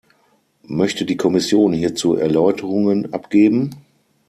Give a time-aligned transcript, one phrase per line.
[0.65, 3.75] Möchte die Kommission hierzu Erläuterungen abgeben?